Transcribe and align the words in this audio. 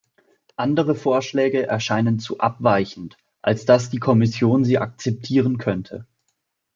Andere 0.55 0.95
Vorschläge 0.95 1.67
erscheinen 1.67 2.17
zu 2.17 2.39
abweichend, 2.39 3.17
als 3.43 3.65
dass 3.65 3.91
die 3.91 3.99
Kommission 3.99 4.65
sie 4.65 4.79
akzeptieren 4.79 5.59
könnte. 5.59 6.07